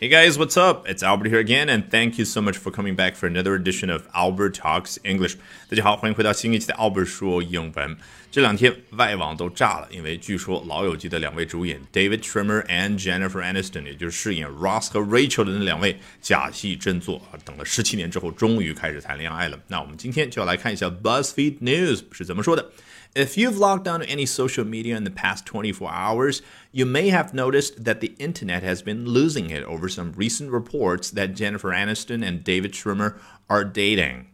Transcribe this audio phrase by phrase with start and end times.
[0.00, 0.88] Hey guys, what's up?
[0.88, 3.90] It's Albert here again, and thank you so much for coming back for another edition
[3.90, 5.36] of Albert Talks English.
[5.68, 7.98] 大家好，欢迎回到新一期的 Albert 说英文。
[8.30, 19.60] 这两天外网都炸了，因为据说《老友记》的两位主演 David Schwimmer and Jennifer Aniston，也就是饰演 Ross 和 Rachel 的那两位假戏真做啊，等了十七年之后，终于开始谈恋爱了。
[19.68, 22.70] 那我们今天就要来看一下 BuzzFeed News 是怎么说的。
[23.12, 26.42] If you've logged on to any social media in the past 24 hours,
[26.74, 31.10] you may have noticed that the internet has been losing it over some recent reports
[31.12, 33.14] that Jennifer Aniston and David Schwimmer
[33.48, 34.26] are dating.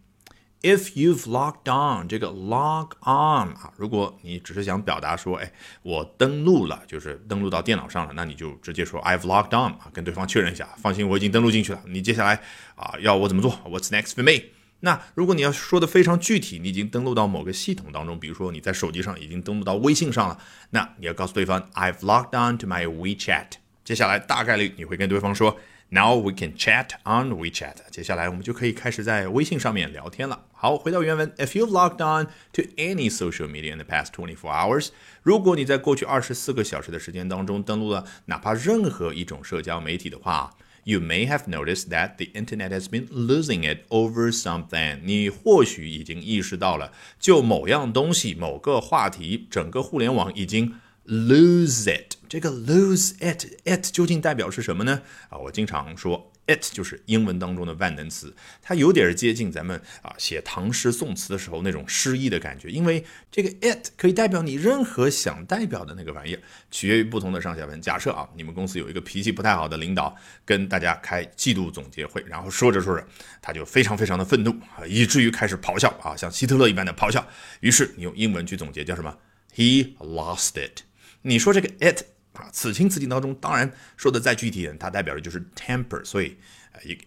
[0.62, 5.52] If you've logged on，这个 log on 啊，如果你只是想表达说，哎，
[5.82, 11.82] 我登录了，就是登录到电脑上了，那你就直接说 I've logged on 啊，跟对方确认一下，放心，我已经登录进去了。
[11.86, 12.40] 你接下来
[12.74, 13.52] 啊，要我怎么做？
[13.66, 14.46] What's next for me？
[14.81, 20.39] 那如果你要说的非常具体，你已经登录到某个系统当中，比如说你在手机上已经登录到微信上了，
[20.71, 23.47] 那你要告诉对方 I've logged on to my WeChat。
[23.83, 25.57] 接下来大概率你会跟对方说
[25.89, 27.75] Now we can chat on WeChat。
[27.91, 30.45] 接下来我们就可以开始在微信上面聊天了。
[30.53, 34.89] 好，回到原文，If you've logged on to any social media in the past 24 hours，
[35.21, 40.55] 如果你在过去二十四个小时的时间当中登录了哪怕任何一种社交媒体的话。
[40.83, 44.99] You may have noticed that the internet has been losing it over something。
[45.03, 52.15] 你或许已经意识到了，就某样东西、某个话题，整个互联网已经 lose it。
[52.29, 55.01] 这个 lose it，it 究竟代表是什么呢？
[55.29, 56.30] 啊，我经常说。
[56.47, 67.81] It 就是英文当中的万能词，它有点接近咱们啊写唐诗宋词的时候那种诗意的感觉，因为这个 it 可以代表你任何想代表的那个玩意儿，取决于不同的上下文。
[67.81, 73.07] 假设啊，你们公司有一个脾气不太好的领导，跟大家开季度总结会，然后说着说着，
[73.41, 77.25] 他就非常非常的愤怒啊，以至于开始咆哮啊，像希特勒一般的咆哮。
[77.59, 79.17] 于是你用英文去总结叫什么
[79.55, 80.81] ？He lost it。
[81.21, 82.03] 你说这个 it。
[82.33, 86.03] 啊，此情此景当中，当然说的再具体点，它代表的就是 temper。
[86.05, 86.37] 所以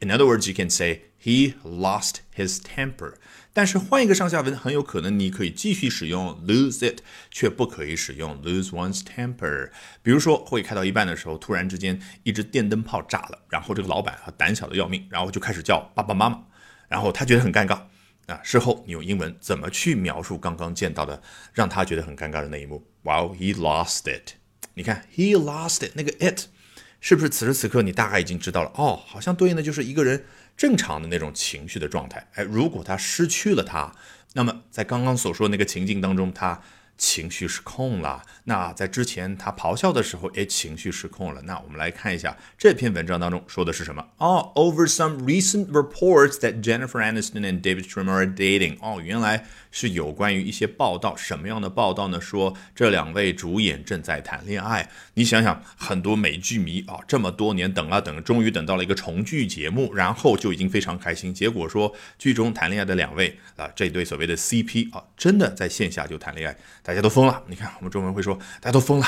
[0.00, 3.14] ，in other words, you can say he lost his temper。
[3.54, 6.98] 但是换一个上下文，很有可能你可以继续使用 lose it，
[7.30, 9.70] 却不可以使用 lose one's temper。
[10.02, 16.44] 比如说，会开到一半的时候，突然之间一只电灯泡炸了，然后这个老板啊胆小的要命，然后就开始叫爸爸妈妈，
[16.88, 17.80] 然后他觉得很尴尬
[18.26, 18.40] 啊。
[18.42, 24.34] 事后你用英文怎么去描述刚刚见到的让他觉得很尴尬的那一幕？Well, he lost it。
[24.74, 26.46] 你看，he lost it，那个 it，
[27.00, 28.70] 是不是此时此刻你大概已经知道了？
[28.74, 30.24] 哦，好像对应的就是一个人
[30.56, 32.26] 正常的那种情绪的状态。
[32.34, 33.94] 哎，如果他失去了他，
[34.34, 36.62] 那么在刚刚所说那个情境当中，他。
[36.96, 38.22] 情绪失控了。
[38.44, 41.40] 那在之前他咆哮的时候，哎，情绪失控了。
[41.42, 44.52] 那我们来看一下这篇文章当中说的是什么哦。
[44.54, 48.78] Over some recent reports that Jennifer Aniston and David Schwimmer are dating。
[48.80, 51.16] 哦，原来是有关于一些报道。
[51.16, 52.20] 什么样的报道呢？
[52.20, 54.88] 说这两位主演正在谈恋爱。
[55.14, 61.32] 你想想，很多美剧迷啊，这么多年等啊等，终于等到了一个重聚节目，然后就已经非常开心。
[61.32, 66.56] 结果说剧中谈恋爱的两位啊，这对所谓的 CP 啊，真的在线下就谈恋爱。
[66.84, 69.06] 大家都疯了，你看我们中文会说大家都疯了。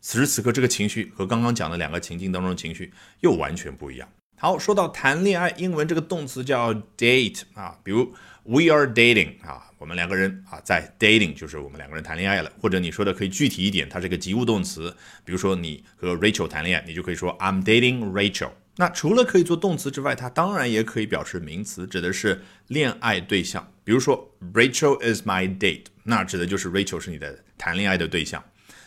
[0.00, 4.08] 此时此刻这个情绪和刚刚讲的两个情境当中的情绪又完全不一样。
[4.38, 8.14] 好，说到谈恋爱，英文这个动词叫 date 啊，比如
[8.44, 12.52] we are dating 啊，我们两个人啊在 dating 就是我们两个人谈恋爱了。
[12.60, 18.50] 或者你说的可以具体一点，它是个及物动词，比如说你和 Rachel 谈恋爱，你就可以说 I'm dating Rachel。
[18.76, 23.70] 那除了可以做动词之外，它当然也可以表示名词，指的是恋爱对象。
[23.84, 28.42] 比如说，Rachel is my date，那指的就是 Rachel 是你的谈恋爱的对象。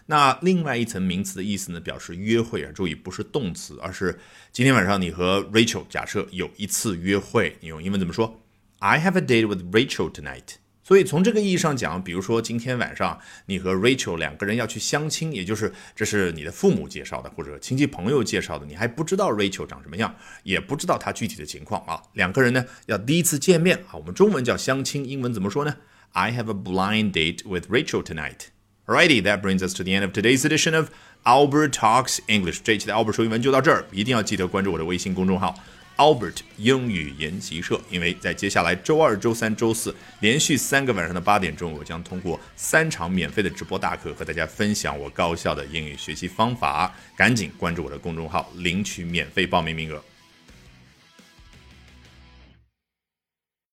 [0.08, 4.18] 那另外一层名词的意思呢，表示约会啊，注意不是动词，而是
[4.52, 8.42] 今天晚上你和 Rachel 假设有一次约会，你用英文怎么说
[8.80, 10.56] ？I have a date with Rachel tonight。
[10.88, 22.00] 所以从这个意义上讲，比如说今天晚上你和 Rachel 两个人要去相亲，也就是这是你的父母介绍的或者亲戚朋友介绍的，你还不知道 Rachel 长什么样，也不知道她具体的情况啊。
[22.14, 25.76] 两个人呢要第一次见面啊，我们中文叫相亲，英文怎么说呢
[26.12, 28.50] ？I have a blind date with Rachel tonight.
[28.86, 30.90] Alrighty, that brings us to the end of today's edition of
[31.24, 32.60] Albert Talks English.
[32.64, 35.56] 这一期的 Albert 说英文就到这儿，一定要记得关注我的微信公众号。
[35.98, 46.94] Albert 英语研习社，因为在接下来周二、周三、周四连续三个晚上的八点钟，我将通过三场免费的直播大课和大家分享我高效的英语学习方法。
[47.16, 50.04] 赶紧关注我的公众号，领取免费报名名额。